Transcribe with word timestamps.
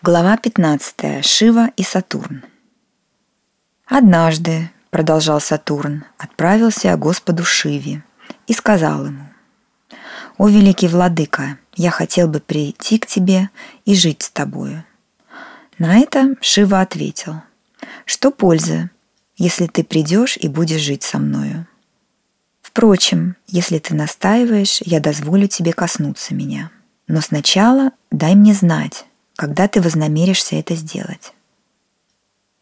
Глава 0.00 0.36
15. 0.36 1.24
Шива 1.24 1.72
и 1.76 1.82
Сатурн. 1.82 2.44
Однажды, 3.84 4.70
продолжал 4.90 5.40
Сатурн, 5.40 6.04
отправился 6.18 6.86
я 6.86 6.96
Господу 6.96 7.42
Шиве 7.42 8.04
и 8.46 8.52
сказал 8.52 9.06
ему, 9.06 9.24
«О 10.36 10.46
великий 10.46 10.86
владыка, 10.86 11.58
я 11.74 11.90
хотел 11.90 12.28
бы 12.28 12.38
прийти 12.38 13.00
к 13.00 13.06
тебе 13.06 13.50
и 13.86 13.96
жить 13.96 14.22
с 14.22 14.30
тобою». 14.30 14.84
На 15.78 15.98
это 15.98 16.36
Шива 16.40 16.80
ответил, 16.80 17.42
«Что 18.04 18.30
пользы, 18.30 18.90
если 19.36 19.66
ты 19.66 19.82
придешь 19.82 20.36
и 20.36 20.46
будешь 20.46 20.80
жить 20.80 21.02
со 21.02 21.18
мною? 21.18 21.66
Впрочем, 22.62 23.34
если 23.48 23.80
ты 23.80 23.96
настаиваешь, 23.96 24.80
я 24.82 25.00
дозволю 25.00 25.48
тебе 25.48 25.72
коснуться 25.72 26.36
меня. 26.36 26.70
Но 27.08 27.20
сначала 27.20 27.90
дай 28.12 28.36
мне 28.36 28.54
знать, 28.54 29.07
когда 29.38 29.68
ты 29.68 29.80
вознамеришься 29.80 30.56
это 30.56 30.74
сделать. 30.74 31.32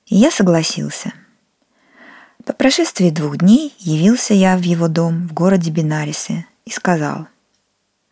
И 0.05 0.17
я 0.17 0.31
согласился. 0.31 1.15
По 2.45 2.53
прошествии 2.53 3.09
двух 3.09 3.39
дней 3.39 3.75
явился 3.79 4.35
я 4.35 4.59
в 4.59 4.61
его 4.61 4.87
дом 4.87 5.27
в 5.27 5.33
городе 5.33 5.71
Бинарисе 5.71 6.45
и 6.67 6.71
сказал, 6.71 7.29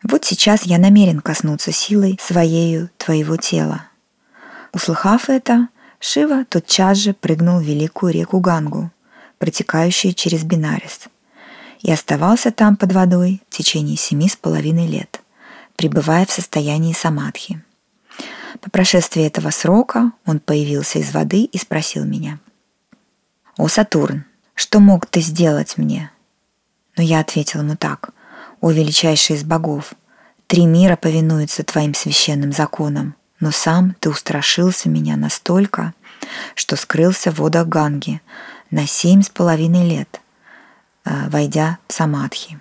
«Вот 0.01 0.25
сейчас 0.25 0.63
я 0.63 0.79
намерен 0.79 1.19
коснуться 1.19 1.71
силой 1.71 2.17
своею 2.19 2.89
твоего 2.97 3.37
тела». 3.37 3.83
Услыхав 4.73 5.29
это, 5.29 5.67
Шива 5.99 6.43
тотчас 6.43 6.97
же 6.97 7.13
прыгнул 7.13 7.59
в 7.59 7.63
великую 7.63 8.13
реку 8.13 8.39
Гангу, 8.39 8.89
протекающую 9.37 10.15
через 10.15 10.43
Бинарис, 10.43 11.01
и 11.81 11.91
оставался 11.91 12.51
там 12.51 12.77
под 12.77 12.93
водой 12.93 13.43
в 13.47 13.55
течение 13.55 13.95
семи 13.95 14.27
с 14.27 14.35
половиной 14.35 14.87
лет, 14.87 15.21
пребывая 15.75 16.25
в 16.25 16.31
состоянии 16.31 16.93
самадхи. 16.93 17.61
По 18.61 18.69
прошествии 18.69 19.23
этого 19.23 19.49
срока 19.49 20.11
он 20.25 20.39
появился 20.39 20.99
из 20.99 21.13
воды 21.13 21.43
и 21.43 21.57
спросил 21.57 22.05
меня. 22.05 22.39
«О, 23.57 23.67
Сатурн, 23.67 24.25
что 24.53 24.79
мог 24.79 25.05
ты 25.05 25.21
сделать 25.21 25.77
мне?» 25.77 26.11
Но 26.97 27.03
я 27.03 27.19
ответил 27.19 27.61
ему 27.61 27.75
так. 27.75 28.11
«О, 28.61 28.71
величайший 28.71 29.35
из 29.35 29.43
богов, 29.43 29.93
три 30.47 30.65
мира 30.65 30.95
повинуются 30.95 31.63
твоим 31.63 31.93
священным 31.93 32.51
законам, 32.51 33.15
но 33.39 33.51
сам 33.51 33.95
ты 33.99 34.09
устрашился 34.09 34.89
меня 34.89 35.17
настолько, 35.17 35.93
что 36.55 36.75
скрылся 36.75 37.31
в 37.31 37.39
водах 37.39 37.67
Ганги 37.67 38.21
на 38.71 38.87
семь 38.87 39.21
с 39.21 39.29
половиной 39.29 39.87
лет, 39.87 40.21
э, 41.03 41.29
войдя 41.29 41.77
в 41.87 41.93
Самадхи. 41.93 42.59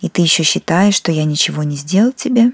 И 0.00 0.08
ты 0.08 0.22
еще 0.22 0.42
считаешь, 0.42 0.94
что 0.94 1.12
я 1.12 1.24
ничего 1.24 1.62
не 1.62 1.76
сделал 1.76 2.12
тебе?» 2.12 2.52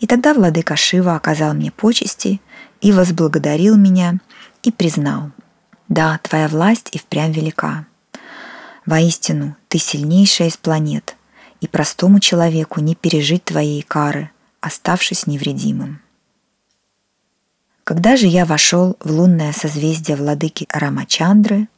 И 0.00 0.06
тогда 0.06 0.34
владыка 0.34 0.76
Шива 0.76 1.16
оказал 1.16 1.54
мне 1.54 1.70
почести 1.70 2.40
и 2.80 2.92
возблагодарил 2.92 3.76
меня 3.76 4.18
и 4.62 4.70
признал, 4.70 5.30
«Да, 5.88 6.18
твоя 6.22 6.48
власть 6.48 6.90
и 6.92 6.98
впрямь 6.98 7.32
велика. 7.32 7.86
Воистину, 8.86 9.56
ты 9.68 9.78
сильнейшая 9.78 10.48
из 10.48 10.56
планет, 10.56 11.16
и 11.60 11.66
простому 11.66 12.20
человеку 12.20 12.80
не 12.80 12.94
пережить 12.94 13.44
твоей 13.44 13.82
кары, 13.82 14.30
оставшись 14.60 15.26
невредимым». 15.26 16.00
Когда 17.84 18.16
же 18.16 18.26
я 18.26 18.44
вошел 18.44 18.96
в 19.00 19.10
лунное 19.10 19.52
созвездие 19.52 20.18
владыки 20.18 20.66
Рамачандры, 20.70 21.68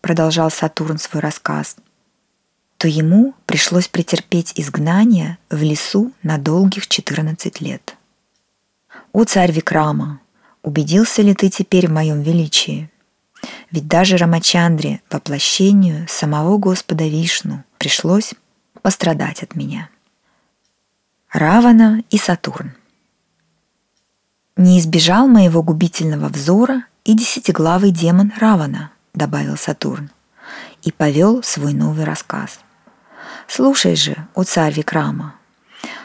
продолжал 0.00 0.50
Сатурн 0.50 0.98
свой 0.98 1.20
рассказ– 1.20 1.76
то 2.78 2.86
ему 2.86 3.34
пришлось 3.44 3.88
претерпеть 3.88 4.52
изгнание 4.54 5.36
в 5.50 5.60
лесу 5.62 6.12
на 6.22 6.38
долгих 6.38 6.86
14 6.86 7.60
лет. 7.60 7.96
«О 9.12 9.24
царь 9.24 9.50
Викрама, 9.50 10.20
убедился 10.62 11.22
ли 11.22 11.34
ты 11.34 11.50
теперь 11.50 11.88
в 11.88 11.92
моем 11.92 12.22
величии? 12.22 12.88
Ведь 13.70 13.88
даже 13.88 14.16
Рамачандре, 14.16 15.00
воплощению 15.10 16.06
самого 16.08 16.56
Господа 16.56 17.04
Вишну, 17.04 17.64
пришлось 17.78 18.34
пострадать 18.80 19.42
от 19.42 19.56
меня». 19.56 19.90
Равана 21.32 22.04
и 22.10 22.16
Сатурн. 22.16 22.74
«Не 24.56 24.78
избежал 24.78 25.26
моего 25.26 25.64
губительного 25.64 26.28
взора 26.28 26.84
и 27.04 27.14
десятиглавый 27.14 27.90
демон 27.90 28.32
Равана», 28.38 28.92
добавил 29.14 29.56
Сатурн, 29.56 30.10
и 30.82 30.92
повел 30.92 31.42
свой 31.42 31.72
новый 31.72 32.04
рассказ– 32.04 32.60
Слушай 33.48 33.96
же, 33.96 34.14
о 34.34 34.44
царь 34.44 34.74
Викрама, 34.74 35.34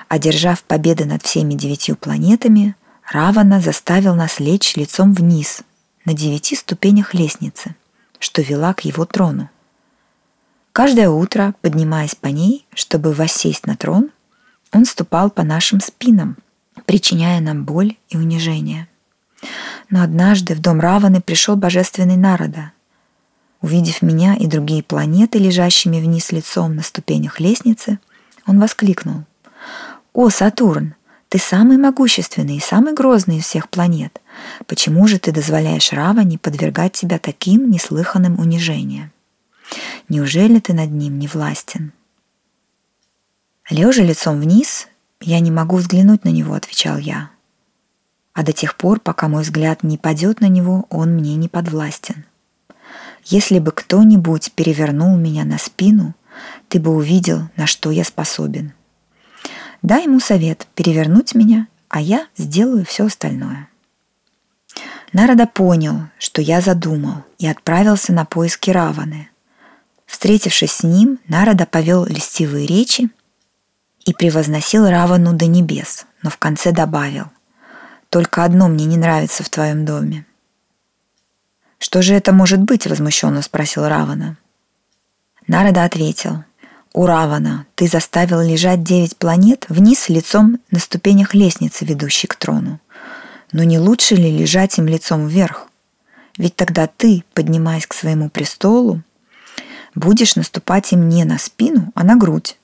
одержав 0.07 0.63
победы 0.63 1.03
над 1.03 1.23
всеми 1.23 1.53
девятью 1.53 1.97
планетами, 1.97 2.75
Равана 3.11 3.59
заставил 3.59 4.15
нас 4.15 4.39
лечь 4.39 4.77
лицом 4.77 5.13
вниз 5.13 5.61
на 6.05 6.13
девяти 6.13 6.55
ступенях 6.55 7.13
лестницы, 7.13 7.75
что 8.17 8.41
вела 8.41 8.73
к 8.73 8.85
его 8.85 9.05
трону. 9.05 9.49
Каждое 10.71 11.09
утро, 11.09 11.53
поднимаясь 11.61 12.15
по 12.15 12.27
ней, 12.27 12.65
чтобы 12.73 13.11
воссесть 13.11 13.67
на 13.67 13.75
трон, 13.75 14.09
он 14.71 14.85
ступал 14.85 15.29
по 15.29 15.43
нашим 15.43 15.81
спинам, 15.81 16.37
причиняя 16.85 17.41
нам 17.41 17.65
боль 17.65 17.97
и 18.07 18.15
унижение. 18.15 18.87
Но 19.89 20.01
однажды 20.01 20.55
в 20.55 20.61
дом 20.61 20.79
Раваны 20.79 21.19
пришел 21.19 21.57
божественный 21.57 22.17
Народа 22.17 22.71
Увидев 23.63 24.01
меня 24.01 24.35
и 24.35 24.46
другие 24.46 24.84
планеты, 24.84 25.40
лежащими 25.40 26.01
вниз 26.01 26.34
лицом 26.34 26.75
на 26.75 26.84
ступенях 26.84 27.40
лестницы, 27.40 27.97
он 28.46 28.59
воскликнул. 28.59 29.24
«О, 30.12 30.29
Сатурн, 30.29 30.96
ты 31.29 31.40
самый 31.40 31.78
могущественный 31.78 32.57
и 32.57 32.59
самый 32.59 32.94
грозный 32.94 33.38
из 33.38 33.46
всех 33.46 33.69
планет. 33.69 34.22
Почему 34.68 35.07
же 35.07 35.18
ты 35.18 35.31
дозволяешь 35.31 35.94
Раване 35.94 36.38
подвергать 36.38 36.91
тебя 36.91 37.19
таким 37.19 37.72
неслыханным 37.72 38.38
унижениям? 38.38 39.13
Неужели 40.09 40.59
ты 40.59 40.73
над 40.73 40.91
ним 40.91 41.18
не 41.18 41.29
властен?» 41.29 41.94
Лежа 43.69 44.03
лицом 44.03 44.41
вниз, 44.41 44.90
я 45.22 45.40
не 45.40 45.52
могу 45.52 45.78
взглянуть 45.78 46.25
на 46.25 46.29
него, 46.29 46.53
отвечал 46.53 46.97
я. 46.97 47.29
А 48.34 48.44
до 48.44 48.52
тех 48.52 48.75
пор, 48.75 49.00
пока 49.00 49.29
мой 49.29 49.44
взгляд 49.44 49.84
не 49.84 49.97
падет 49.97 50.41
на 50.41 50.50
него, 50.50 50.85
он 50.90 51.12
мне 51.12 51.38
не 51.38 51.47
подвластен. 51.47 52.25
Если 53.25 53.59
бы 53.59 53.72
кто-нибудь 53.72 54.51
перевернул 54.53 55.16
меня 55.16 55.45
на 55.45 55.57
спину, 55.57 56.13
ты 56.67 56.79
бы 56.79 56.91
увидел, 56.91 57.50
на 57.56 57.67
что 57.67 57.91
я 57.91 58.03
способен. 58.03 58.73
Дай 59.81 60.03
ему 60.03 60.19
совет 60.19 60.67
перевернуть 60.75 61.35
меня, 61.35 61.67
а 61.89 62.01
я 62.01 62.28
сделаю 62.38 62.85
все 62.85 63.06
остальное. 63.06 63.69
Народа 65.13 65.45
понял, 65.45 66.07
что 66.17 66.41
я 66.41 66.59
задумал, 66.59 67.23
и 67.38 67.47
отправился 67.47 68.13
на 68.13 68.25
поиски 68.25 68.72
Раваны. 68.72 69.29
Встретившись 70.05 70.72
с 70.72 70.84
ним, 70.84 71.19
Народа 71.28 71.66
повел 71.66 72.05
льстивые 72.05 72.66
речи 72.66 73.09
и 74.05 74.13
превозносил 74.13 74.88
Равану 74.88 75.34
до 75.34 75.45
небес, 75.45 76.05
но 76.23 76.29
в 76.29 76.38
конце 76.38 76.72
добавил 76.72 77.25
«Только 78.09 78.44
одно 78.44 78.67
мне 78.67 78.85
не 78.85 78.97
нравится 78.97 79.44
в 79.44 79.50
твоем 79.50 79.85
доме– 79.85 80.25
«Что 81.83 82.01
же 82.01 82.13
это 82.13 82.31
может 82.31 82.61
быть?»— 82.61 82.88
возмущенно 82.88 83.41
спросил 83.41 83.85
Равана. 83.85 84.38
Нарада 85.47 85.83
ответил. 85.83 86.45
«У 86.94 87.05
Равана 87.05 87.66
ты 87.75 87.89
заставил 87.89 88.39
лежать 88.39 88.83
девять 88.83 89.17
планет 89.17 89.66
вниз 89.67 90.07
лицом 90.07 90.59
на 90.72 90.79
ступенях 90.79 91.33
лестницы, 91.33 91.83
ведущей 91.83 92.27
к 92.27 92.35
трону. 92.35 92.79
Но 93.51 93.63
не 93.63 93.79
лучше 93.79 94.16
ли 94.16 94.31
лежать 94.31 94.77
им 94.77 94.88
лицом 94.88 95.27
вверх? 95.27 95.67
Ведь 96.38 96.55
тогда 96.55 96.88
ты, 96.88 97.25
поднимаясь 97.33 97.85
к 97.85 97.93
своему 97.93 98.29
престолу, 98.29 99.01
будешь 99.93 100.38
наступать 100.38 100.93
им 100.93 101.09
не 101.09 101.25
на 101.25 101.38
спину, 101.38 101.91
а 101.95 102.05
на 102.05 102.16
грудь, 102.16 102.57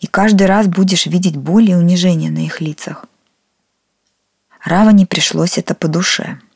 и 0.00 0.06
каждый 0.06 0.46
раз 0.46 0.66
будешь 0.66 1.06
видеть 1.06 1.38
боль 1.38 1.70
и 1.70 1.74
унижение 1.74 2.30
на 2.30 2.44
их 2.44 2.60
лицах. 2.60 3.06
Раване 4.62 5.06
пришлось 5.06 5.56
это 5.56 5.74
по 5.74 5.88
душе— 5.88 6.38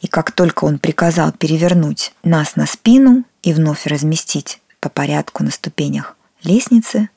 и 0.00 0.06
как 0.06 0.32
только 0.32 0.64
он 0.64 0.78
приказал 0.78 1.32
перевернуть 1.32 2.12
нас 2.22 2.56
на 2.56 2.66
спину 2.66 3.24
и 3.42 3.52
вновь 3.52 3.86
разместить 3.86 4.60
по 4.80 4.88
порядку 4.88 5.44
на 5.44 5.50
ступенях 5.50 6.16
лестницы, 6.42 7.10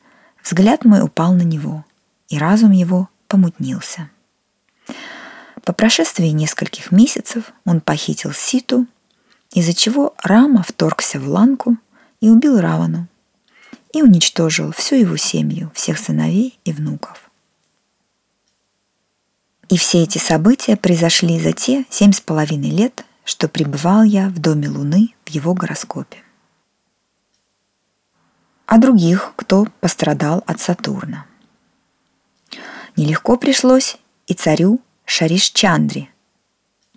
взгляд 0.44 0.86
мой 0.86 1.04
упал 1.04 1.34
на 1.34 1.44
него, 1.44 1.86
и 2.30 2.38
разум 2.38 2.72
его 2.72 3.10
помутнился. 3.28 4.10
По 5.64 5.74
прошествии 5.74 6.28
нескольких 6.28 6.92
месяцев 6.92 7.54
он 7.66 7.82
похитил 7.82 8.34
Ситу, 8.34 8.88
из-за 9.54 9.74
чего 9.74 10.16
Рама 10.24 10.64
вторгся 10.64 11.20
в 11.20 11.28
Ланку 11.28 11.78
и 12.20 12.30
убил 12.30 12.60
Равану 12.60 13.08
и 13.94 14.02
уничтожил 14.02 14.72
всю 14.72 14.96
его 14.96 15.18
семью, 15.18 15.72
всех 15.76 16.00
сыновей 16.00 16.60
и 16.64 16.72
внуков. 16.72 17.31
И 19.72 19.78
все 19.78 20.04
эти 20.04 20.18
события 20.18 20.76
произошли 20.76 21.40
за 21.40 21.54
те 21.54 21.86
семь 21.90 22.12
с 22.12 22.20
половиной 22.20 22.72
лет, 22.72 23.06
что 23.24 23.48
пребывал 23.48 24.04
я 24.04 24.28
в 24.28 24.38
доме 24.38 24.68
Луны 24.68 25.14
в 25.24 25.30
его 25.30 25.54
гороскопе. 25.54 26.18
А 28.66 28.78
других, 28.78 29.32
кто 29.38 29.68
пострадал 29.80 30.44
от 30.46 30.60
Сатурна. 30.60 31.26
Нелегко 32.98 33.38
пришлось 33.38 33.96
и 34.28 34.34
царю 34.34 34.82
Шариш 35.06 35.52
Чандри, 35.52 36.10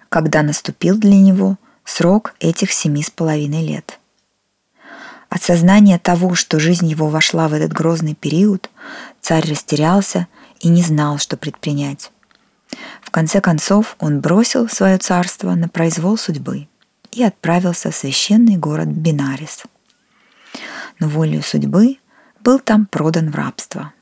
когда 0.09 0.43
наступил 0.43 0.99
для 0.99 1.17
него 1.17 1.59
срок 1.85 2.35
этих 2.41 2.73
семи 2.73 3.05
с 3.05 3.11
половиной 3.11 3.65
лет. 3.65 4.00
От 5.29 5.44
сознания 5.44 6.00
того, 6.00 6.35
что 6.35 6.59
жизнь 6.59 6.88
его 6.88 7.09
вошла 7.09 7.47
в 7.47 7.53
этот 7.53 7.73
грозный 7.73 8.17
период, 8.17 8.69
царь 9.21 9.49
растерялся 9.49 10.26
и 10.59 10.67
не 10.67 10.82
знал, 10.82 11.19
что 11.19 11.37
предпринять. 11.37 12.11
Конце 13.14 13.40
концов 13.40 13.94
он 14.00 14.20
бросил 14.20 14.69
свое 14.69 14.99
царство 14.99 15.55
на 15.55 15.69
произвол 15.69 16.19
судьбы 16.19 16.66
и 17.12 17.22
отправился 17.22 17.93
в 17.93 17.94
священный 17.94 18.56
город 18.56 18.88
Бинарис. 18.88 19.62
Но 20.99 21.08
волею 21.08 21.44
судьбы 21.44 21.99
был 22.40 22.58
там 22.58 22.87
продан 22.87 23.31
в 23.31 23.37
рабство. 23.37 23.93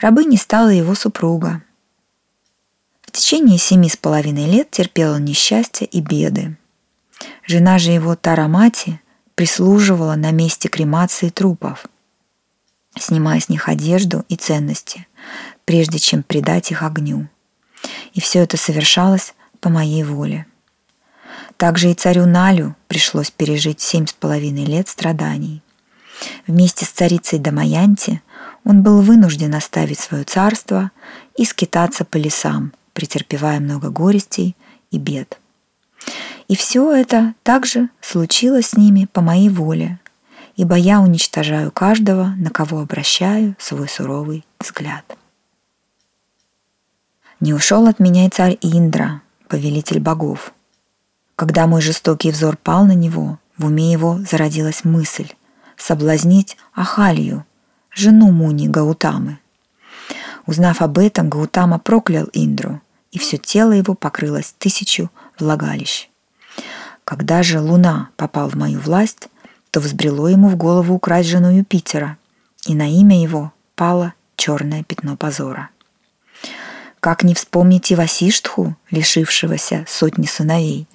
Рабыней 0.00 0.38
стала 0.38 0.68
его 0.68 0.94
супруга. 0.94 1.64
В 3.02 3.10
течение 3.10 3.58
семи 3.58 3.88
с 3.88 3.96
половиной 3.96 4.46
лет 4.46 4.70
терпела 4.70 5.16
несчастья 5.16 5.86
и 5.86 6.00
беды. 6.00 6.56
Жена 7.48 7.80
же 7.80 7.90
его 7.90 8.14
Тарамати 8.14 9.00
прислуживала 9.34 10.14
на 10.14 10.30
месте 10.30 10.68
кремации 10.68 11.30
трупов, 11.30 11.84
снимая 12.96 13.40
с 13.40 13.48
них 13.48 13.68
одежду 13.68 14.24
и 14.28 14.36
ценности, 14.36 15.08
прежде 15.64 15.98
чем 15.98 16.22
предать 16.22 16.70
их 16.70 16.84
огню. 16.84 17.26
И 18.12 18.20
все 18.20 18.40
это 18.40 18.56
совершалось 18.56 19.34
по 19.60 19.68
моей 19.68 20.02
воле. 20.04 20.46
Также 21.56 21.90
и 21.90 21.94
царю 21.94 22.26
Налю 22.26 22.74
пришлось 22.88 23.30
пережить 23.30 23.80
семь 23.80 24.06
с 24.06 24.12
половиной 24.12 24.64
лет 24.64 24.88
страданий. 24.88 25.62
Вместе 26.46 26.84
с 26.84 26.88
царицей 26.88 27.38
Дамаянти 27.38 28.22
он 28.64 28.82
был 28.82 29.00
вынужден 29.02 29.54
оставить 29.54 30.00
свое 30.00 30.24
царство 30.24 30.90
и 31.36 31.44
скитаться 31.44 32.04
по 32.04 32.16
лесам, 32.16 32.72
претерпевая 32.92 33.60
много 33.60 33.90
горестей 33.90 34.56
и 34.90 34.98
бед. 34.98 35.38
И 36.48 36.56
все 36.56 36.90
это 36.92 37.34
также 37.42 37.90
случилось 38.00 38.70
с 38.70 38.76
ними 38.76 39.06
по 39.12 39.20
моей 39.20 39.48
воле, 39.48 39.98
ибо 40.56 40.74
я 40.74 41.00
уничтожаю 41.00 41.70
каждого, 41.70 42.34
на 42.36 42.50
кого 42.50 42.80
обращаю 42.80 43.54
свой 43.58 43.88
суровый 43.88 44.44
взгляд. 44.58 45.04
Не 47.40 47.54
ушел 47.54 47.86
от 47.86 47.98
меня 47.98 48.26
и 48.26 48.28
царь 48.28 48.58
Индра, 48.60 49.22
повелитель 49.48 50.00
богов. 50.00 50.52
Когда 51.36 51.66
мой 51.66 51.80
жестокий 51.80 52.30
взор 52.30 52.56
пал 52.56 52.84
на 52.84 52.94
него, 52.94 53.38
в 53.56 53.66
уме 53.66 53.90
его 53.92 54.20
зародилась 54.30 54.84
мысль 54.84 55.32
соблазнить 55.80 56.56
Ахалью, 56.74 57.44
жену 57.90 58.30
Муни 58.30 58.68
Гаутамы. 58.68 59.38
Узнав 60.46 60.82
об 60.82 60.98
этом, 60.98 61.28
Гаутама 61.28 61.78
проклял 61.78 62.28
Индру, 62.32 62.80
и 63.12 63.18
все 63.18 63.38
тело 63.38 63.72
его 63.72 63.94
покрылось 63.94 64.54
тысячу 64.58 65.10
влагалищ. 65.38 66.08
Когда 67.04 67.42
же 67.42 67.60
Луна 67.60 68.10
попал 68.16 68.48
в 68.48 68.54
мою 68.54 68.78
власть, 68.78 69.28
то 69.70 69.80
взбрело 69.80 70.28
ему 70.28 70.48
в 70.48 70.56
голову 70.56 70.94
украсть 70.94 71.28
жену 71.28 71.50
Юпитера, 71.50 72.18
и 72.66 72.74
на 72.74 72.88
имя 72.88 73.20
его 73.20 73.52
пало 73.74 74.14
черное 74.36 74.84
пятно 74.84 75.16
позора. 75.16 75.70
Как 77.00 77.22
не 77.22 77.34
вспомнить 77.34 77.90
и 77.90 77.94
Васиштху, 77.94 78.76
лишившегося 78.90 79.86
сотни 79.88 80.26
сыновей, 80.26 80.86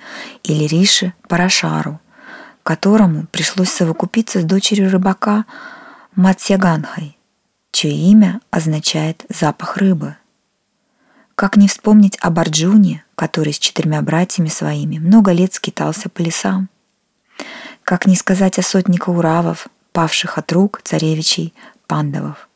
или 0.44 0.66
Риши 0.66 1.14
Парашару, 1.28 2.00
которому 2.62 3.26
пришлось 3.32 3.72
совокупиться 3.72 4.42
с 4.42 4.44
дочерью 4.44 4.92
рыбака 4.92 5.46
Матсяганхой, 6.16 7.18
чье 7.72 7.92
имя 7.92 8.40
означает 8.52 9.26
«запах 9.30 9.78
рыбы». 9.78 10.16
Как 11.34 11.58
не 11.58 11.68
вспомнить 11.68 12.18
об 12.22 12.40
Арджуне, 12.40 13.04
который 13.16 13.52
с 13.52 13.60
четырьмя 13.60 14.02
братьями 14.02 14.48
своими 14.48 15.00
много 15.00 15.32
лет 15.32 15.54
скитался 15.56 16.08
по 16.08 16.22
лесам? 16.22 16.70
Как 17.84 18.06
не 18.06 18.16
сказать 18.16 18.58
о 18.60 18.62
сотне 18.62 19.00
кауравов, 19.00 19.68
павших 19.92 20.38
от 20.38 20.52
рук 20.54 20.82
царевичей 20.84 21.54
пандавов? 21.88 22.48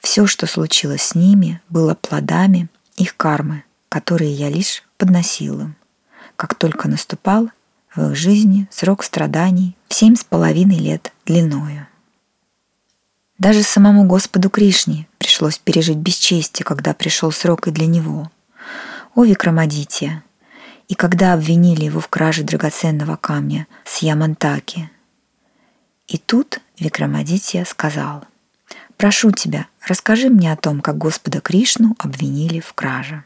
Все, 0.00 0.26
что 0.26 0.46
случилось 0.46 1.02
с 1.02 1.14
ними, 1.14 1.60
было 1.68 1.94
плодами 1.94 2.68
их 2.96 3.16
кармы, 3.16 3.64
которые 3.88 4.32
я 4.32 4.48
лишь 4.48 4.82
подносил 4.96 5.60
им. 5.60 5.76
Как 6.36 6.54
только 6.54 6.88
наступал 6.88 7.50
в 7.94 8.10
их 8.10 8.16
жизни 8.16 8.68
срок 8.70 9.02
страданий 9.02 9.76
в 9.88 9.94
семь 9.94 10.16
с 10.16 10.24
половиной 10.24 10.78
лет 10.78 11.12
длиною. 11.24 11.86
Даже 13.38 13.62
самому 13.62 14.04
Господу 14.06 14.48
Кришне 14.48 15.06
пришлось 15.18 15.58
пережить 15.58 15.98
бесчестие, 15.98 16.64
когда 16.64 16.94
пришел 16.94 17.32
срок 17.32 17.68
и 17.68 17.70
для 17.70 17.86
него. 17.86 18.30
О 19.14 19.24
Викрамадития! 19.24 20.22
И 20.88 20.94
когда 20.94 21.32
обвинили 21.34 21.84
его 21.84 22.00
в 22.00 22.08
краже 22.08 22.44
драгоценного 22.44 23.16
камня 23.16 23.66
с 23.84 23.98
Ямантаки. 23.98 24.90
И 26.06 26.16
тут 26.16 26.60
Викрамадития 26.78 27.64
сказал, 27.64 28.24
«Прошу 28.96 29.30
тебя, 29.30 29.66
расскажи 29.86 30.28
мне 30.28 30.52
о 30.52 30.56
том, 30.56 30.80
как 30.80 30.96
Господа 30.98 31.40
Кришну 31.40 31.94
обвинили 31.98 32.60
в 32.60 32.72
краже». 32.72 33.24